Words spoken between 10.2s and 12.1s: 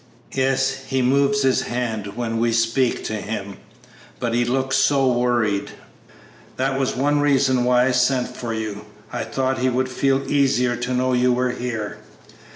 easier to know you were here."